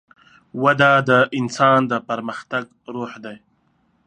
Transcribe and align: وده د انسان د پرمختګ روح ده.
وده 0.63 0.91
د 1.09 1.11
انسان 1.39 1.79
د 1.91 1.93
پرمختګ 2.09 2.63
روح 2.95 3.11
ده. 3.23 3.33